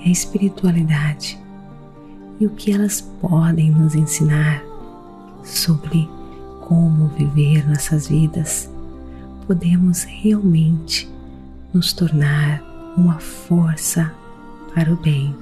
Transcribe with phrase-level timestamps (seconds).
[0.00, 1.38] e a espiritualidade
[2.38, 4.62] e o que elas podem nos ensinar
[5.42, 6.17] sobre
[6.68, 8.68] como viver nossas vidas,
[9.46, 11.08] podemos realmente
[11.72, 12.62] nos tornar
[12.94, 14.12] uma força
[14.74, 15.34] para o bem.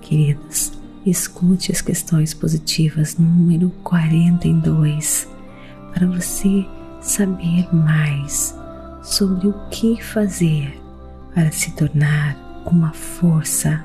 [0.00, 0.72] Queridos,
[1.04, 5.28] escute as questões positivas número 42
[5.92, 6.66] para você
[7.02, 8.56] saber mais
[9.02, 10.80] sobre o que fazer
[11.34, 13.84] para se tornar uma força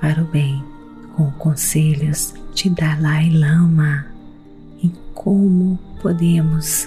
[0.00, 0.62] para o bem,
[1.16, 4.12] com conselhos de Dalai Lama
[4.82, 5.61] em como
[6.02, 6.86] podemos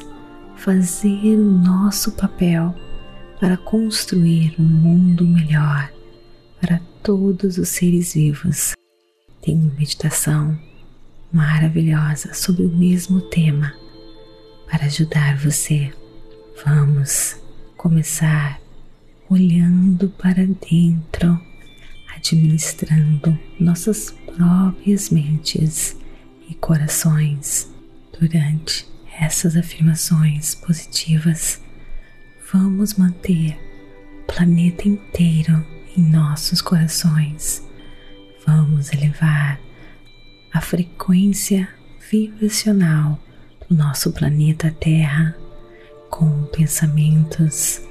[0.57, 2.75] fazer o nosso papel
[3.39, 5.89] para construir um mundo melhor
[6.61, 8.73] para todos os seres vivos.
[9.41, 10.59] Tem uma meditação
[11.31, 13.73] maravilhosa sobre o mesmo tema
[14.69, 15.93] para ajudar você.
[16.65, 17.37] Vamos
[17.77, 18.59] começar
[19.29, 21.39] olhando para dentro,
[22.15, 25.97] administrando nossas próprias mentes
[26.49, 27.73] e corações
[28.19, 28.87] Durante
[29.19, 31.61] essas afirmações positivas,
[32.51, 33.57] vamos manter
[34.21, 35.65] o planeta inteiro
[35.97, 37.63] em nossos corações.
[38.45, 39.59] Vamos elevar
[40.53, 41.67] a frequência
[42.11, 43.19] vibracional
[43.67, 45.35] do nosso planeta Terra
[46.09, 47.81] com pensamentos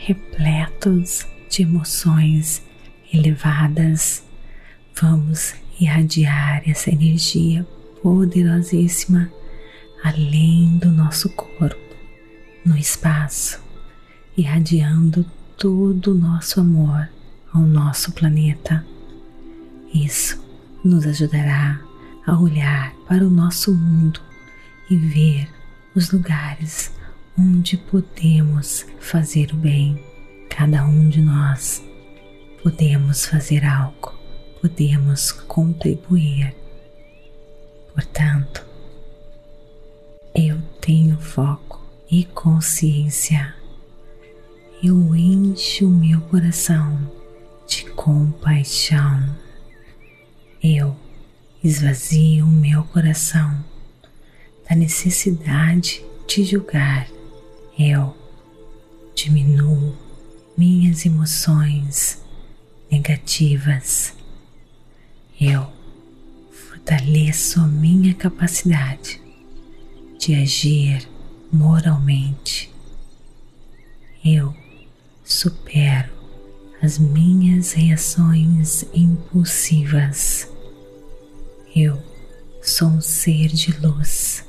[0.00, 2.62] repletos de emoções
[3.12, 4.24] elevadas.
[5.00, 7.64] Vamos irradiar essa energia
[8.02, 9.30] poderosíssima
[10.02, 11.96] além do nosso corpo,
[12.64, 13.60] no espaço,
[14.36, 15.24] irradiando
[15.56, 17.08] todo o nosso amor
[17.52, 18.84] ao nosso planeta.
[19.92, 20.42] Isso
[20.84, 21.80] nos ajudará
[22.26, 24.20] a olhar para o nosso mundo
[24.90, 25.48] e ver
[25.94, 26.92] os lugares
[27.38, 30.04] onde podemos fazer o bem.
[30.48, 31.82] Cada um de nós
[32.62, 34.12] podemos fazer algo,
[34.60, 36.54] podemos contribuir.
[37.94, 38.67] Portanto,
[40.38, 43.56] eu tenho foco e consciência.
[44.80, 47.10] Eu encho meu coração
[47.66, 49.36] de compaixão.
[50.62, 50.96] Eu
[51.62, 53.64] esvazio o meu coração
[54.70, 57.08] da necessidade de julgar.
[57.76, 58.16] Eu
[59.16, 59.96] diminuo
[60.56, 62.22] minhas emoções
[62.88, 64.14] negativas.
[65.40, 65.66] Eu
[66.52, 69.20] fortaleço minha capacidade
[70.18, 71.08] de agir
[71.52, 72.70] moralmente.
[74.24, 74.54] Eu
[75.24, 76.10] supero
[76.82, 80.50] as minhas reações impulsivas.
[81.74, 82.02] Eu
[82.62, 84.44] sou um ser de luz.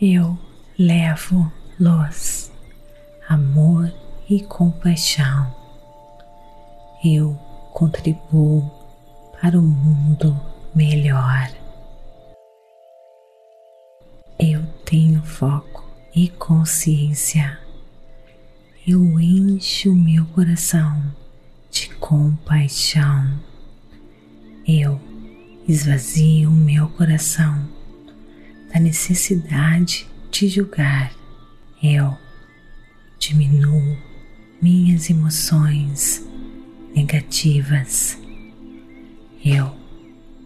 [0.00, 0.38] Eu
[0.78, 2.50] levo luz,
[3.28, 3.92] amor
[4.28, 5.54] e compaixão.
[7.04, 7.34] Eu
[7.72, 8.70] contribuo
[9.40, 10.40] para um mundo
[10.74, 11.61] melhor.
[14.92, 17.58] Tenho foco e consciência.
[18.86, 21.02] eu encho meu coração
[21.70, 23.40] de compaixão.
[24.68, 25.00] Eu
[25.66, 27.66] esvazio meu coração
[28.70, 31.10] da necessidade de julgar.
[31.82, 32.14] Eu
[33.18, 33.96] diminuo
[34.60, 36.22] minhas emoções
[36.94, 38.18] negativas.
[39.42, 39.74] Eu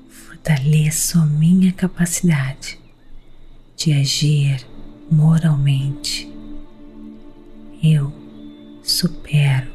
[0.08, 2.86] fortaleço minha capacidade
[3.76, 4.67] de agir
[5.11, 6.32] moralmente.
[7.82, 8.11] Eu
[8.82, 9.70] supero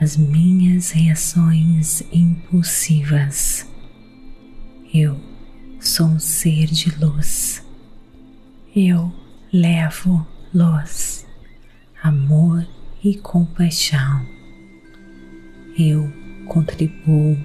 [0.00, 3.70] as minhas reações impulsivas.
[4.92, 5.20] Eu
[5.80, 7.62] sou um ser de luz.
[8.74, 9.12] Eu
[9.52, 11.26] levo luz,
[12.02, 12.66] amor
[13.04, 14.26] e compaixão.
[15.78, 16.10] Eu
[16.48, 17.36] contribuo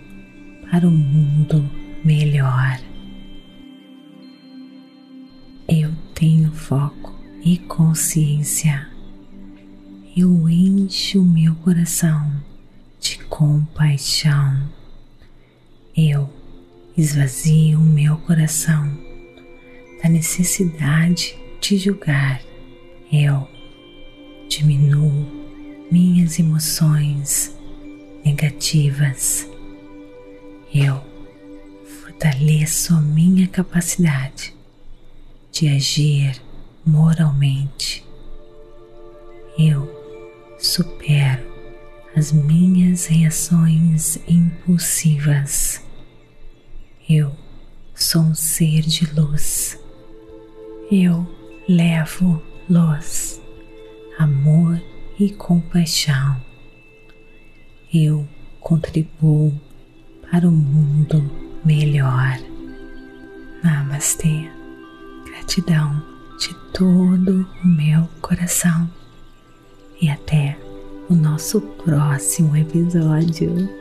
[0.70, 1.70] para um mundo
[2.04, 2.91] melhor.
[6.22, 8.88] Tenho foco e consciência.
[10.16, 12.32] Eu encho meu coração
[13.00, 14.70] de compaixão.
[15.98, 16.30] Eu
[16.96, 18.96] esvazio meu coração
[20.04, 22.40] da necessidade de julgar.
[23.12, 23.50] Eu
[24.48, 25.26] diminuo
[25.92, 27.58] minhas emoções
[28.24, 29.50] negativas.
[30.72, 31.02] Eu
[31.84, 34.61] fortaleço minha capacidade
[35.52, 36.42] de agir
[36.86, 38.06] moralmente.
[39.58, 39.90] Eu
[40.58, 41.52] supero
[42.16, 45.84] as minhas reações impulsivas.
[47.10, 47.36] Eu
[47.94, 49.78] sou um ser de luz.
[50.92, 51.28] Eu
[51.68, 53.42] levo luz,
[54.18, 54.82] amor
[55.20, 56.42] e compaixão.
[57.94, 58.28] Eu
[58.60, 59.54] contribuo
[60.30, 61.30] para um mundo
[61.66, 62.40] melhor.
[63.64, 64.61] Namastê.
[65.32, 66.04] Gratidão
[66.38, 68.90] de todo o meu coração.
[70.02, 70.58] E até
[71.10, 73.81] o nosso próximo episódio.